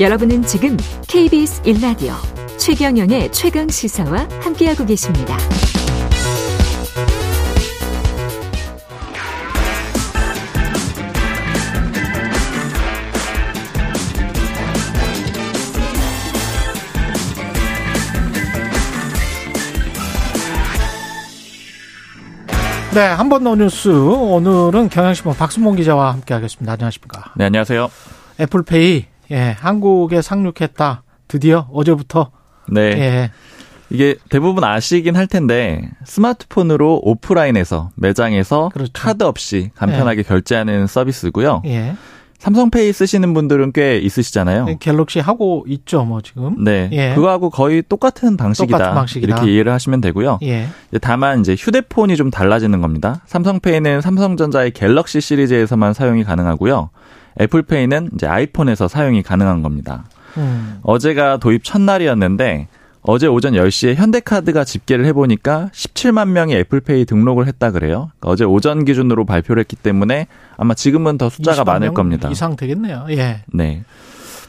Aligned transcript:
여러분은 0.00 0.42
지금 0.44 0.76
KBS 1.08 1.62
1라디오 1.62 2.14
최경영의 2.58 3.32
최강 3.32 3.68
시사와 3.68 4.26
함께하고 4.40 4.86
계십니다. 4.86 5.36
네, 22.94 23.00
한 23.06 23.28
번 23.28 23.44
더 23.44 23.54
뉴스. 23.54 23.88
오늘은 23.88 24.88
경향신문 24.88 25.36
박순봉 25.36 25.76
기자와 25.76 26.12
함께하겠습니다. 26.12 26.72
안녕하십니까? 26.72 27.32
네, 27.36 27.44
안녕하세요. 27.44 27.88
애플페이 28.40 29.06
예, 29.30 29.56
한국에 29.58 30.22
상륙했다. 30.22 31.02
드디어 31.28 31.68
어제부터. 31.72 32.30
네. 32.68 32.80
예. 32.80 33.30
이게 33.92 34.14
대부분 34.28 34.62
아시긴 34.62 35.16
할 35.16 35.26
텐데 35.26 35.90
스마트폰으로 36.04 37.00
오프라인에서 37.02 37.90
매장에서 37.96 38.70
그렇죠. 38.72 38.92
카드 38.94 39.24
없이 39.24 39.70
간편하게 39.74 40.22
결제하는 40.22 40.86
서비스고요. 40.86 41.62
예. 41.66 41.94
삼성페이 42.38 42.92
쓰시는 42.94 43.34
분들은 43.34 43.72
꽤 43.72 43.98
있으시잖아요. 43.98 44.78
갤럭시 44.78 45.20
하고 45.20 45.64
있죠, 45.68 46.04
뭐 46.04 46.22
지금. 46.22 46.64
네, 46.64 46.88
예. 46.92 47.14
그거하고 47.14 47.50
거의 47.50 47.82
똑같은 47.86 48.38
방식이다. 48.38 48.78
똑같은 48.78 48.94
방식이다. 48.94 49.26
이렇게 49.26 49.52
이해를 49.52 49.72
하시면 49.72 50.00
되고요. 50.00 50.38
예. 50.44 50.68
다만 51.02 51.40
이제 51.40 51.54
휴대폰이 51.54 52.16
좀 52.16 52.30
달라지는 52.30 52.80
겁니다. 52.80 53.20
삼성페이는 53.26 54.00
삼성전자의 54.00 54.70
갤럭시 54.70 55.20
시리즈에서만 55.20 55.92
사용이 55.92 56.24
가능하고요. 56.24 56.88
애플페이는 57.40 58.10
이제 58.14 58.26
아이폰에서 58.26 58.88
사용이 58.88 59.22
가능한 59.22 59.62
겁니다. 59.62 60.04
음. 60.36 60.78
어제가 60.82 61.38
도입 61.38 61.64
첫날이었는데 61.64 62.68
어제 63.02 63.26
오전 63.26 63.54
10시에 63.54 63.94
현대카드가 63.94 64.64
집계를 64.64 65.06
해보니까 65.06 65.70
17만 65.72 66.28
명이 66.28 66.54
애플페이 66.54 67.06
등록을 67.06 67.46
했다 67.46 67.70
그래요. 67.70 68.10
그러니까 68.18 68.28
어제 68.28 68.44
오전 68.44 68.84
기준으로 68.84 69.24
발표를 69.24 69.60
했기 69.60 69.74
때문에 69.76 70.26
아마 70.56 70.74
지금은 70.74 71.16
더 71.16 71.30
숫자가 71.30 71.62
20만 71.62 71.66
많을 71.66 71.86
명 71.88 71.94
겁니다. 71.94 72.28
이상 72.30 72.56
되겠네요. 72.56 73.06
예. 73.10 73.42
네. 73.52 73.84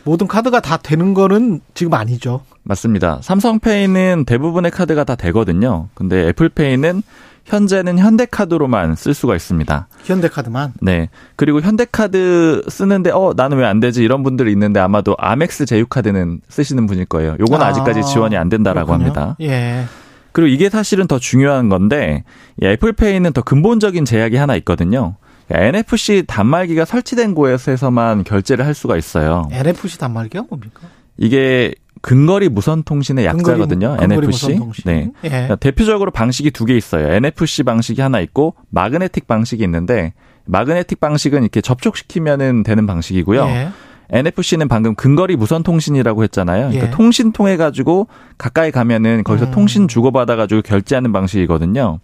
모든 0.03 0.27
카드가 0.27 0.59
다 0.59 0.77
되는 0.77 1.13
거는 1.13 1.61
지금 1.73 1.93
아니죠. 1.93 2.41
맞습니다. 2.63 3.19
삼성페이는 3.21 4.25
대부분의 4.25 4.71
카드가 4.71 5.03
다 5.03 5.15
되거든요. 5.15 5.87
근데 5.93 6.27
애플페이는 6.29 7.01
현재는 7.45 7.97
현대카드로만 7.97 8.95
쓸 8.95 9.13
수가 9.15 9.35
있습니다. 9.35 9.87
현대카드만. 10.03 10.73
네. 10.81 11.09
그리고 11.35 11.59
현대카드 11.61 12.63
쓰는데 12.69 13.09
어 13.11 13.33
나는 13.35 13.57
왜 13.57 13.65
안 13.65 13.79
되지 13.79 14.03
이런 14.03 14.21
분들이 14.21 14.51
있는데 14.51 14.79
아마도 14.79 15.15
아멕스 15.17 15.65
제휴카드는 15.65 16.41
쓰시는 16.49 16.85
분일 16.85 17.05
거예요. 17.05 17.35
요건 17.39 17.61
아, 17.63 17.67
아직까지 17.67 18.03
지원이 18.03 18.37
안 18.37 18.47
된다라고 18.49 18.87
그렇군요. 18.87 19.05
합니다. 19.07 19.35
예. 19.41 19.85
그리고 20.33 20.47
이게 20.47 20.69
사실은 20.69 21.07
더 21.07 21.17
중요한 21.19 21.67
건데 21.67 22.23
이 22.61 22.65
애플페이는 22.65 23.33
더 23.33 23.41
근본적인 23.41 24.05
제약이 24.05 24.35
하나 24.37 24.55
있거든요. 24.57 25.15
NFC 25.53 26.23
단말기가 26.27 26.85
설치된 26.85 27.33
곳에서만 27.35 28.23
결제를 28.23 28.65
할 28.65 28.73
수가 28.73 28.97
있어요. 28.97 29.47
NFC 29.51 29.97
단말기가 29.97 30.45
뭡니까? 30.49 30.81
이게 31.17 31.73
근거리 32.01 32.49
무선 32.49 32.83
통신의 32.83 33.25
약자거든요. 33.25 33.97
근거리 33.97 34.13
NFC. 34.15 34.27
무선 34.47 34.55
통신. 34.57 34.83
네. 34.85 35.11
예. 35.23 35.29
그러니까 35.29 35.55
대표적으로 35.57 36.09
방식이 36.11 36.51
두 36.51 36.65
개 36.65 36.75
있어요. 36.75 37.11
NFC 37.13 37.63
방식이 37.63 38.01
하나 38.01 38.19
있고 38.21 38.55
마그네틱 38.69 39.27
방식이 39.27 39.63
있는데 39.63 40.13
마그네틱 40.45 40.99
방식은 40.99 41.41
이렇게 41.43 41.61
접촉시키면은 41.61 42.63
되는 42.63 42.87
방식이고요. 42.87 43.45
예. 43.45 43.69
NFC는 44.13 44.67
방금 44.67 44.93
근거리 44.95 45.37
무선 45.37 45.63
통신이라고 45.63 46.23
했잖아요. 46.23 46.67
그러니까 46.69 46.87
예. 46.87 46.91
통신 46.91 47.31
통해 47.31 47.55
가지고 47.55 48.07
가까이 48.37 48.69
가면은 48.71 49.23
거기서 49.23 49.45
음. 49.45 49.51
통신 49.51 49.87
주고받아 49.87 50.35
가지고 50.35 50.61
결제하는 50.63 51.13
방식이거든요. 51.13 51.99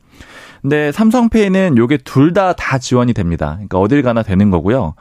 근데 0.61 0.91
삼성페이는 0.91 1.77
요게 1.77 1.97
둘다다 1.97 2.79
지원이 2.79 3.13
됩니다. 3.13 3.53
그러니까 3.55 3.79
어딜 3.79 4.01
가나 4.01 4.23
되는 4.23 4.49
거고요. 4.49 4.95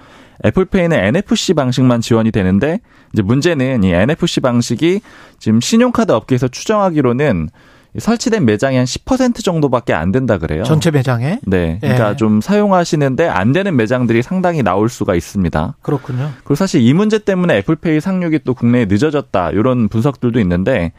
애플페이는 0.44 0.97
NFC 0.97 1.55
방식만 1.55 2.00
지원이 2.00 2.31
되는데 2.31 2.81
이제 3.12 3.22
문제는 3.22 3.84
이 3.84 3.93
NFC 3.93 4.41
방식이 4.41 5.00
지금 5.39 5.61
신용카드 5.61 6.12
업계에서 6.12 6.49
추정하기로는 6.49 7.49
설치된 7.99 8.44
매장이 8.44 8.77
한 8.77 8.84
10% 8.84 9.43
정도밖에 9.43 9.94
안 9.94 10.12
된다 10.12 10.37
그래요. 10.37 10.65
전체 10.65 10.91
매장에 10.91 11.39
네. 11.47 11.78
그러니까 11.81 12.11
예. 12.11 12.17
좀 12.17 12.43
사용하시는데 12.43 13.27
안 13.27 13.53
되는 13.53 13.75
매장들이 13.75 14.23
상당히 14.23 14.62
나올 14.62 14.91
수가 14.91 15.15
있습니다. 15.15 15.77
그렇군요. 15.81 16.31
그리고 16.41 16.55
사실 16.56 16.83
이 16.83 16.93
문제 16.93 17.19
때문에 17.19 17.56
애플페이 17.59 18.00
상륙이 18.00 18.41
또 18.44 18.53
국내에 18.53 18.84
늦어졌다 18.84 19.50
이런 19.53 19.88
분석들도 19.88 20.38
있는데 20.41 20.93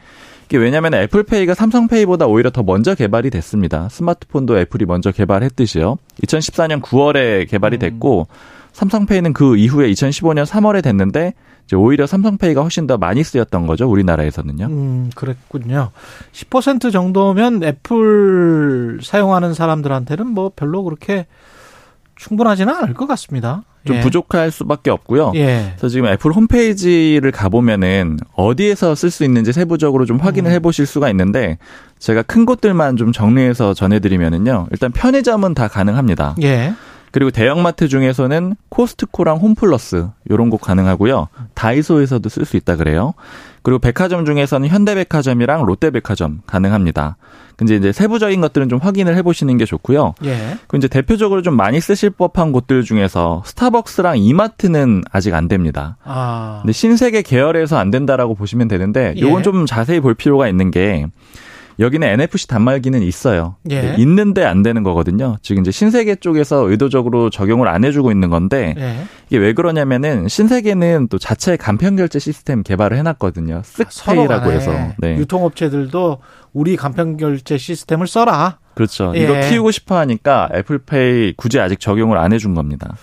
이게 0.48 0.56
왜냐하면 0.56 0.94
애플페이가 0.94 1.52
삼성페이보다 1.52 2.26
오히려 2.26 2.48
더 2.50 2.62
먼저 2.62 2.94
개발이 2.94 3.28
됐습니다. 3.28 3.90
스마트폰도 3.90 4.58
애플이 4.58 4.86
먼저 4.86 5.12
개발했듯이요. 5.12 5.98
2014년 6.24 6.80
9월에 6.80 7.46
개발이 7.50 7.78
됐고 7.78 8.28
삼성페이는 8.72 9.34
그 9.34 9.58
이후에 9.58 9.90
2015년 9.90 10.46
3월에 10.46 10.82
됐는데 10.82 11.34
오히려 11.74 12.06
삼성페이가 12.06 12.62
훨씬 12.62 12.86
더 12.86 12.96
많이 12.96 13.22
쓰였던 13.22 13.66
거죠 13.66 13.90
우리나라에서는요. 13.90 14.66
음, 14.66 15.10
그랬군요. 15.14 15.90
10% 16.32 16.92
정도면 16.92 17.62
애플 17.62 19.00
사용하는 19.02 19.52
사람들한테는 19.52 20.28
뭐 20.28 20.50
별로 20.56 20.82
그렇게 20.82 21.26
충분하지는 22.18 22.74
않을 22.74 22.94
것 22.94 23.06
같습니다. 23.06 23.62
좀 23.86 23.96
예. 23.96 24.00
부족할 24.00 24.50
수밖에 24.50 24.90
없고요. 24.90 25.32
예. 25.36 25.68
그래서 25.70 25.88
지금 25.88 26.08
애플 26.08 26.32
홈페이지를 26.32 27.30
가보면은 27.30 28.18
어디에서 28.34 28.94
쓸 28.94 29.10
수 29.10 29.24
있는지 29.24 29.52
세부적으로 29.52 30.04
좀 30.04 30.18
확인을 30.18 30.50
해보실 30.52 30.84
수가 30.84 31.08
있는데 31.10 31.58
제가 31.98 32.22
큰 32.22 32.44
곳들만 32.44 32.96
좀 32.96 33.12
정리해서 33.12 33.72
전해드리면은요. 33.72 34.66
일단 34.72 34.92
편의점은 34.92 35.54
다 35.54 35.68
가능합니다. 35.68 36.36
예. 36.42 36.74
그리고 37.10 37.30
대형마트 37.30 37.88
중에서는 37.88 38.54
코스트코랑 38.68 39.38
홈플러스 39.38 40.08
요런 40.30 40.50
곳 40.50 40.58
가능하고요. 40.58 41.28
다이소에서도 41.54 42.28
쓸 42.28 42.44
수 42.44 42.56
있다 42.58 42.76
그래요. 42.76 43.14
그리고 43.68 43.80
백화점 43.80 44.24
중에서는 44.24 44.66
현대백화점이랑 44.66 45.66
롯데백화점 45.66 46.40
가능합니다. 46.46 47.18
근데 47.54 47.76
이제 47.76 47.92
세부적인 47.92 48.40
것들은 48.40 48.70
좀 48.70 48.78
확인을 48.78 49.14
해보시는 49.16 49.58
게 49.58 49.66
좋고요. 49.66 50.14
예. 50.24 50.56
그 50.68 50.78
이제 50.78 50.88
대표적으로 50.88 51.42
좀 51.42 51.54
많이 51.54 51.78
쓰실 51.78 52.08
법한 52.08 52.52
곳들 52.52 52.82
중에서 52.82 53.42
스타벅스랑 53.44 54.20
이마트는 54.20 55.02
아직 55.12 55.34
안 55.34 55.48
됩니다. 55.48 55.98
아. 56.02 56.60
근데 56.62 56.72
신세계 56.72 57.20
계열에서 57.20 57.76
안 57.76 57.90
된다라고 57.90 58.34
보시면 58.36 58.68
되는데 58.68 59.12
요건 59.18 59.40
예. 59.40 59.42
좀 59.42 59.66
자세히 59.66 60.00
볼 60.00 60.14
필요가 60.14 60.48
있는 60.48 60.70
게 60.70 61.06
여기는 61.78 62.06
NFC 62.06 62.48
단말기는 62.48 63.02
있어요. 63.02 63.56
예. 63.70 63.94
있는데 63.98 64.44
안 64.44 64.62
되는 64.62 64.82
거거든요. 64.82 65.36
지금 65.42 65.62
이제 65.62 65.70
신세계 65.70 66.16
쪽에서 66.16 66.68
의도적으로 66.68 67.30
적용을 67.30 67.68
안 67.68 67.84
해주고 67.84 68.10
있는 68.10 68.30
건데 68.30 68.74
예. 68.76 69.04
이게 69.28 69.38
왜 69.38 69.52
그러냐면은 69.52 70.26
신세계는 70.28 71.08
또 71.08 71.18
자체 71.18 71.56
간편 71.56 71.96
결제 71.96 72.18
시스템 72.18 72.62
개발을 72.62 72.96
해놨거든요. 72.98 73.62
쓱페이라고 73.62 74.40
간에 74.40 74.54
해서. 74.54 74.72
네. 74.98 75.16
유통업체들도 75.18 76.18
우리 76.52 76.76
간편 76.76 77.16
결제 77.16 77.56
시스템을 77.58 78.06
써라. 78.06 78.58
그렇죠. 78.74 79.12
예. 79.14 79.22
이거 79.22 79.40
키우고 79.48 79.70
싶어 79.70 79.96
하니까 79.98 80.48
애플페이 80.54 81.34
굳이 81.36 81.60
아직 81.60 81.78
적용을 81.80 82.18
안 82.18 82.32
해준 82.32 82.54
겁니다. 82.54 82.96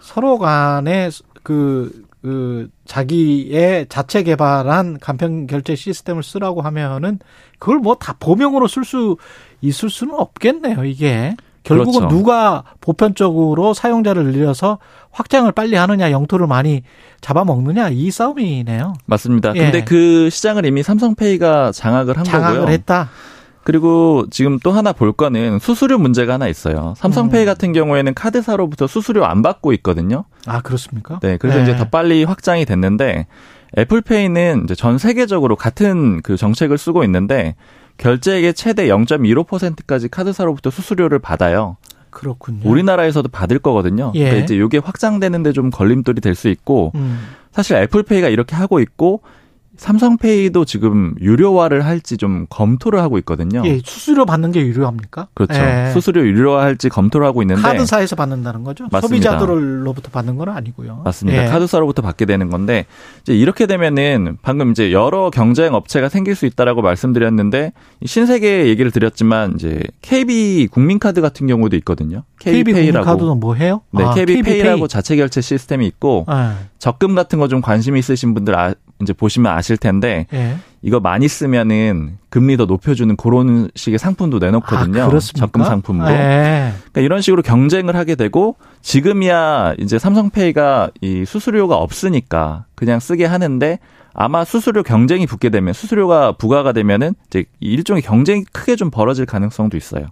서로 0.00 0.38
간에 0.38 1.10
그, 1.42 1.90
그, 2.22 2.68
자기의 2.86 3.86
자체 3.88 4.22
개발한 4.22 4.98
간편 5.00 5.46
결제 5.46 5.74
시스템을 5.74 6.22
쓰라고 6.22 6.62
하면은 6.62 7.18
그걸 7.58 7.78
뭐 7.78 7.94
다 7.96 8.14
범용으로 8.18 8.68
쓸 8.68 8.84
수 8.84 9.16
있을 9.60 9.90
수는 9.90 10.14
없겠네요, 10.14 10.84
이게. 10.84 11.34
결국은 11.64 12.00
그렇죠. 12.00 12.16
누가 12.16 12.64
보편적으로 12.80 13.72
사용자를 13.72 14.24
늘려서 14.24 14.78
확장을 15.12 15.50
빨리 15.52 15.76
하느냐, 15.76 16.10
영토를 16.10 16.48
많이 16.48 16.82
잡아먹느냐, 17.20 17.90
이 17.90 18.10
싸움이네요. 18.10 18.94
맞습니다. 19.06 19.52
예. 19.54 19.60
근데 19.64 19.84
그 19.84 20.28
시장을 20.30 20.64
이미 20.66 20.82
삼성페이가 20.82 21.70
장악을 21.72 22.18
한 22.18 22.24
장악을 22.24 22.58
거고요. 22.60 22.72
했다. 22.72 23.10
그리고 23.64 24.24
지금 24.30 24.58
또 24.58 24.72
하나 24.72 24.92
볼 24.92 25.12
거는 25.12 25.58
수수료 25.60 25.98
문제가 25.98 26.34
하나 26.34 26.48
있어요. 26.48 26.94
삼성페이 26.96 27.44
음. 27.44 27.46
같은 27.46 27.72
경우에는 27.72 28.14
카드사로부터 28.14 28.86
수수료 28.86 29.24
안 29.24 29.42
받고 29.42 29.72
있거든요. 29.74 30.24
아, 30.46 30.60
그렇습니까? 30.62 31.20
네, 31.20 31.36
그래서 31.36 31.58
네. 31.58 31.62
이제 31.64 31.76
더 31.76 31.88
빨리 31.88 32.24
확장이 32.24 32.64
됐는데 32.64 33.26
애플페이는 33.78 34.64
이제 34.64 34.74
전 34.74 34.98
세계적으로 34.98 35.56
같은 35.56 36.20
그 36.22 36.36
정책을 36.36 36.76
쓰고 36.76 37.04
있는데 37.04 37.54
결제액의 37.98 38.54
최대 38.54 38.88
0.15%까지 38.88 40.08
카드사로부터 40.08 40.70
수수료를 40.70 41.18
받아요. 41.18 41.76
그렇군요. 42.10 42.68
우리나라에서도 42.68 43.28
받을 43.30 43.58
거거든요. 43.58 44.12
예. 44.14 44.24
그러니까 44.24 44.44
이제 44.44 44.56
이게 44.56 44.78
확장되는데 44.78 45.52
좀 45.52 45.70
걸림돌이 45.70 46.20
될 46.20 46.34
수 46.34 46.48
있고 46.48 46.92
음. 46.94 47.20
사실 47.52 47.76
애플페이가 47.76 48.28
이렇게 48.28 48.54
하고 48.56 48.80
있고 48.80 49.22
삼성페이도 49.82 50.64
지금 50.64 51.12
유료화를 51.20 51.84
할지 51.84 52.16
좀 52.16 52.46
검토를 52.48 53.00
하고 53.00 53.18
있거든요. 53.18 53.62
예, 53.66 53.80
수수료 53.84 54.24
받는 54.24 54.52
게 54.52 54.60
유료합니까? 54.60 55.26
그렇죠. 55.34 55.54
예. 55.60 55.90
수수료 55.92 56.22
유료화할지 56.24 56.88
검토를 56.88 57.26
하고 57.26 57.42
있는데 57.42 57.60
카드사에서 57.60 58.14
받는다는 58.14 58.62
거죠? 58.62 58.86
맞습니다. 58.92 59.30
소비자들로부터 59.32 60.10
받는 60.10 60.36
건 60.36 60.48
아니고요. 60.50 61.02
맞습니다. 61.04 61.44
예. 61.44 61.48
카드사로부터 61.48 62.00
받게 62.00 62.26
되는 62.26 62.48
건데 62.48 62.86
이제 63.22 63.34
이렇게 63.34 63.66
되면은 63.66 64.38
방금 64.40 64.70
이제 64.70 64.92
여러 64.92 65.30
경쟁 65.30 65.74
업체가 65.74 66.08
생길 66.08 66.36
수 66.36 66.46
있다라고 66.46 66.80
말씀드렸는데 66.82 67.72
이 68.00 68.06
신세계 68.06 68.68
얘기를 68.68 68.90
드렸지만 68.92 69.54
이제 69.56 69.82
KB 70.02 70.68
국민카드 70.70 71.20
같은 71.20 71.48
경우도 71.48 71.74
있거든요. 71.78 72.22
KB 72.38 72.58
KB페이라고. 72.62 73.04
국민카드는 73.04 73.40
뭐 73.40 73.54
해요? 73.54 73.80
네, 73.90 74.04
아, 74.04 74.14
KB페이라고 74.14 74.86
자체 74.86 75.16
결제 75.16 75.40
시스템이 75.40 75.86
있고 75.88 76.24
예. 76.30 76.52
적금 76.78 77.14
같은 77.16 77.38
거 77.38 77.48
좀 77.52 77.60
관심 77.60 77.96
있으신 77.96 78.32
분들 78.34 78.56
아, 78.58 78.72
이제 79.02 79.12
보시면 79.12 79.52
아실 79.52 79.76
텐데 79.76 80.26
예. 80.32 80.56
이거 80.82 81.00
많이 81.00 81.28
쓰면은 81.28 82.18
금리 82.28 82.56
더 82.56 82.64
높여주는 82.64 83.14
그런 83.16 83.70
식의 83.74 83.98
상품도 83.98 84.38
내놓거든요. 84.38 85.02
아, 85.02 85.08
그렇습니까? 85.08 85.46
적금 85.46 85.64
상품으로. 85.64 86.10
예. 86.10 86.72
그러니까 86.72 87.00
이런 87.00 87.20
식으로 87.20 87.42
경쟁을 87.42 87.94
하게 87.94 88.14
되고 88.14 88.56
지금이야 88.80 89.74
이제 89.78 89.98
삼성페이가 89.98 90.90
이 91.00 91.24
수수료가 91.24 91.76
없으니까 91.76 92.64
그냥 92.74 93.00
쓰게 93.00 93.26
하는데 93.26 93.78
아마 94.14 94.44
수수료 94.44 94.82
경쟁이 94.82 95.26
붙게 95.26 95.48
되면 95.48 95.72
수수료가 95.72 96.32
부과가 96.32 96.72
되면은 96.72 97.14
이제 97.28 97.44
일종의 97.60 98.02
경쟁이 98.02 98.44
크게 98.52 98.76
좀 98.76 98.90
벌어질 98.90 99.26
가능성도 99.26 99.76
있어요. 99.76 100.08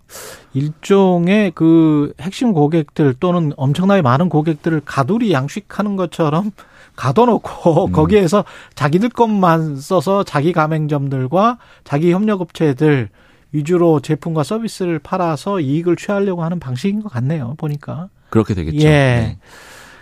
일종의 0.55 1.53
그 1.55 2.13
핵심 2.21 2.53
고객들 2.53 3.15
또는 3.21 3.53
엄청나게 3.57 4.03
많은 4.03 4.29
고객들을 4.29 4.83
가두리 4.85 5.33
양식하는 5.33 5.97
것처럼 5.97 6.53
가둬놓고 6.97 7.87
음. 7.87 7.93
거기에서 7.93 8.45
자기들 8.75 9.11
것만 9.11 9.77
써서 9.77 10.25
자기 10.25 10.53
가맹점들과 10.53 11.59
자기 11.85 12.13
협력업체들 12.13 13.09
위주로 13.53 14.01
제품과 14.01 14.45
서비스를 14.45 14.99
팔아서 14.99 15.61
이익을 15.61 15.97
취하려고 15.97 16.45
하는 16.45 16.61
방식인 16.61 17.03
것 17.03 17.11
같네요. 17.13 17.55
보니까. 17.59 18.09
그렇게 18.31 18.55
되겠죠. 18.55 18.79
예. 18.79 18.91
네. 18.91 19.39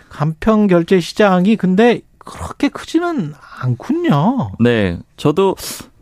간편 0.09 0.67
결제 0.67 0.99
시장이 0.99 1.55
근데 1.55 2.01
그렇게 2.29 2.69
크지는 2.69 3.33
않군요. 3.61 4.51
네, 4.59 4.99
저도 5.17 5.55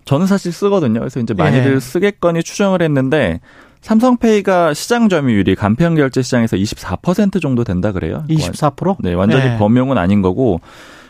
저는 0.06 0.28
사실 0.28 0.52
쓰거든요. 0.52 1.00
그래서 1.00 1.20
이제 1.20 1.34
많이들 1.34 1.76
예. 1.76 1.80
쓰겠거니 1.80 2.44
추정을 2.44 2.82
했는데 2.82 3.40
삼성페이가 3.82 4.74
시장 4.74 5.10
점유율이 5.10 5.56
간편 5.56 5.96
결제 5.96 6.22
시장에서 6.22 6.58
24% 6.58 7.42
정도 7.42 7.64
된다 7.64 7.92
그래요. 7.92 8.24
24%? 8.30 8.98
네, 9.00 9.14
완전히 9.14 9.44
네. 9.44 9.58
범용은 9.58 9.98
아닌 9.98 10.22
거고. 10.22 10.60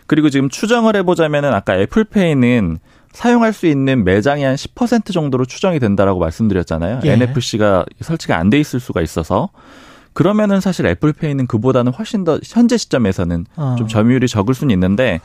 그리고 0.05 0.29
지금 0.29 0.49
추정을 0.49 0.95
해보자면은 0.95 1.53
아까 1.53 1.77
애플페이는 1.77 2.79
사용할 3.11 3.51
수 3.51 3.65
있는 3.67 4.03
매장이 4.03 4.43
한 4.43 4.55
10% 4.55 5.11
정도로 5.11 5.45
추정이 5.45 5.79
된다라고 5.79 6.19
말씀드렸잖아요. 6.19 7.01
예. 7.03 7.13
NFC가 7.13 7.85
설치가 8.01 8.37
안 8.37 8.49
돼 8.49 8.59
있을 8.59 8.79
수가 8.79 9.01
있어서. 9.01 9.49
그러면은 10.17 10.59
사실 10.61 10.87
애플페이는 10.87 11.45
그보다는 11.45 11.91
훨씬 11.91 12.23
더 12.23 12.39
현재 12.43 12.75
시점에서는 12.75 13.45
어. 13.55 13.75
좀 13.77 13.87
점유율이 13.87 14.27
적을 14.27 14.55
수는 14.55 14.73
있는데 14.73 15.21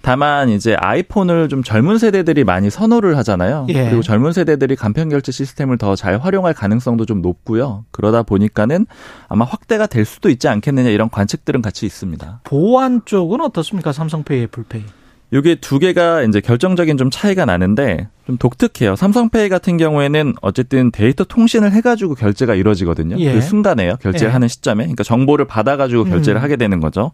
다만 0.00 0.48
이제 0.48 0.74
아이폰을 0.74 1.48
좀 1.48 1.62
젊은 1.62 1.96
세대들이 1.96 2.42
많이 2.42 2.68
선호를 2.68 3.16
하잖아요. 3.18 3.66
예. 3.68 3.84
그리고 3.84 4.02
젊은 4.02 4.32
세대들이 4.32 4.74
간편 4.74 5.10
결제 5.10 5.30
시스템을 5.30 5.78
더 5.78 5.94
잘 5.94 6.18
활용할 6.18 6.54
가능성도 6.54 7.06
좀 7.06 7.22
높고요. 7.22 7.84
그러다 7.92 8.24
보니까는 8.24 8.86
아마 9.28 9.44
확대가 9.44 9.86
될 9.86 10.04
수도 10.04 10.28
있지 10.28 10.48
않겠느냐 10.48 10.88
이런 10.90 11.08
관측들은 11.08 11.62
같이 11.62 11.86
있습니다. 11.86 12.40
보안 12.42 13.02
쪽은 13.04 13.40
어떻습니까? 13.42 13.92
삼성페이, 13.92 14.42
애플페이. 14.42 14.82
이게 15.32 15.54
두 15.54 15.78
개가 15.78 16.22
이제 16.24 16.40
결정적인 16.40 16.98
좀 16.98 17.08
차이가 17.10 17.46
나는데 17.46 18.08
좀 18.26 18.36
독특해요. 18.36 18.96
삼성페이 18.96 19.48
같은 19.48 19.78
경우에는 19.78 20.34
어쨌든 20.42 20.90
데이터 20.90 21.24
통신을 21.24 21.72
해가지고 21.72 22.14
결제가 22.14 22.54
이루어지거든요. 22.54 23.16
예. 23.18 23.32
그 23.32 23.40
순간에요. 23.40 23.96
결제를 23.96 24.28
예. 24.28 24.32
하는 24.32 24.48
시점에. 24.48 24.84
그러니까 24.84 25.04
정보를 25.04 25.46
받아가지고 25.46 26.04
결제를 26.04 26.38
음. 26.38 26.42
하게 26.42 26.56
되는 26.56 26.80
거죠. 26.80 27.12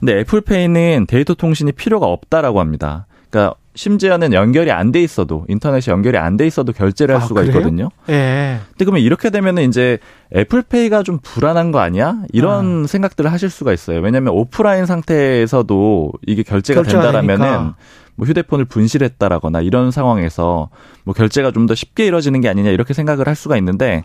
근데 0.00 0.18
애플페이는 0.20 1.06
데이터 1.06 1.34
통신이 1.34 1.72
필요가 1.72 2.06
없다라고 2.06 2.58
합니다. 2.58 3.06
그러니까 3.28 3.56
심지어는 3.78 4.32
연결이 4.32 4.72
안 4.72 4.90
돼 4.90 5.00
있어도 5.02 5.44
인터넷이 5.48 5.92
연결이 5.92 6.18
안 6.18 6.36
돼 6.36 6.46
있어도 6.46 6.72
결제를 6.72 7.14
할 7.14 7.22
아, 7.22 7.24
수가 7.26 7.42
그래요? 7.42 7.56
있거든요. 7.58 7.88
예. 8.10 8.58
근데 8.70 8.84
그러면 8.84 9.02
이렇게 9.02 9.30
되면은 9.30 9.62
이제 9.68 9.98
애플페이가 10.34 11.04
좀 11.04 11.18
불안한 11.22 11.70
거 11.70 11.78
아니야? 11.78 12.16
이런 12.32 12.84
아. 12.84 12.86
생각들을 12.88 13.30
하실 13.32 13.50
수가 13.50 13.72
있어요. 13.72 14.00
왜냐하면 14.00 14.34
오프라인 14.34 14.84
상태에서도 14.86 16.12
이게 16.26 16.42
결제가 16.42 16.82
된다라면은. 16.82 17.72
뭐 18.16 18.26
휴대폰을 18.26 18.64
분실했다라거나 18.64 19.60
이런 19.60 19.92
상황에서 19.92 20.70
뭐 21.04 21.14
결제가 21.14 21.52
좀 21.52 21.68
더 21.68 21.76
쉽게 21.76 22.04
이루어지는 22.04 22.40
게 22.40 22.48
아니냐 22.48 22.70
이렇게 22.70 22.92
생각을 22.92 23.28
할 23.28 23.36
수가 23.36 23.56
있는데 23.58 24.02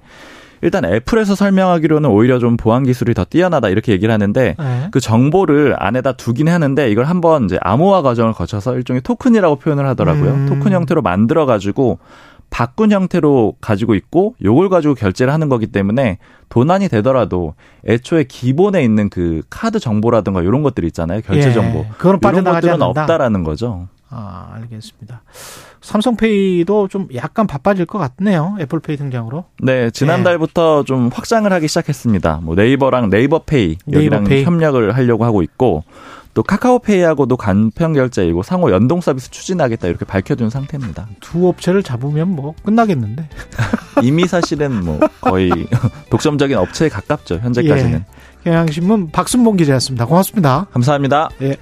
일단 0.64 0.86
애플에서 0.86 1.36
설명하기로는 1.36 2.10
오히려 2.10 2.40
좀 2.40 2.56
보안 2.56 2.84
기술이 2.84 3.14
더 3.14 3.26
뛰어나다 3.26 3.68
이렇게 3.68 3.92
얘기를 3.92 4.14
하는데 4.14 4.56
예. 4.58 4.88
그 4.92 5.02
정보를 5.02 5.76
안에다 5.78 6.14
두긴 6.14 6.48
하는데 6.48 6.90
이걸 6.90 7.04
한번 7.04 7.46
이제 7.46 7.60
암호화 7.62 8.02
과정을 8.02 8.32
거쳐서 8.32 8.76
일종의 8.78 9.02
토큰이라고 9.02 9.58
표현을 9.58 9.86
하더라고요. 9.88 10.32
음. 10.32 10.46
토큰 10.48 10.72
형태로 10.72 11.02
만들어 11.02 11.46
가지고 11.46 12.00
바꾼 12.50 12.92
형태로 12.92 13.56
가지고 13.60 13.94
있고 13.96 14.36
요걸 14.44 14.70
가지고 14.70 14.94
결제를 14.94 15.34
하는 15.34 15.50
거기 15.50 15.68
때문에 15.68 16.20
도난이 16.50 16.88
되더라도 16.88 17.56
애초에 17.88 18.24
기본에 18.24 18.84
있는 18.84 19.10
그 19.10 19.42
카드 19.50 19.80
정보라든가 19.80 20.44
이런 20.44 20.64
것들 20.64 20.86
있잖아요. 20.86 21.22
결제 21.22 21.50
예. 21.50 21.54
정보. 21.54 21.86
이런 22.00 22.20
빠져나가지 22.20 22.68
것들은 22.68 22.84
않는다. 22.84 23.02
없다라는 23.02 23.44
거죠. 23.44 23.88
아, 24.16 24.50
알겠습니다. 24.56 25.24
삼성페이도 25.82 26.88
좀 26.88 27.08
약간 27.16 27.48
바빠질 27.48 27.86
것 27.86 27.98
같네요. 27.98 28.56
애플페이 28.60 28.98
등장으로. 28.98 29.46
네, 29.62 29.90
지난달부터 29.90 30.84
좀 30.84 31.10
확장을 31.12 31.52
하기 31.52 31.68
시작했습니다. 31.68 32.42
뭐 32.44 32.56
네이버랑 32.56 33.10
네이버페이 33.10 33.78
여기랑 33.92 34.24
네이버페이. 34.26 34.44
협력을 34.44 34.96
하려고 34.96 35.26
하고 35.26 35.42
있고 35.42 35.84
또 36.36 36.42
카카오페이하고도 36.42 37.38
간편 37.38 37.94
결제이고 37.94 38.42
상호 38.44 38.72
연동 38.72 39.02
서비스 39.02 39.30
추진하겠다 39.30 39.88
이렇게 39.88 40.06
밝혀둔 40.06 40.50
상태입니다. 40.50 41.08
두 41.20 41.48
업체를 41.48 41.84
잡으면 41.84 42.30
뭐 42.30 42.54
끝나겠는데. 42.64 43.30
이미 44.02 44.26
사실은 44.28 44.84
뭐 44.84 45.00
거의 45.22 45.52
독점적인 46.10 46.58
업체에 46.58 46.90
가깝죠 46.90 47.36
현재까지는. 47.36 47.94
예. 48.00 48.06
경향신문 48.44 49.12
박순봉 49.12 49.58
기자였습니다. 49.58 50.06
고맙습니다. 50.06 50.68
감사합니다. 50.72 51.30
예. 51.42 51.56